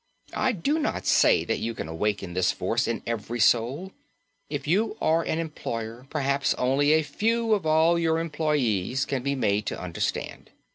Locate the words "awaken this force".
1.87-2.87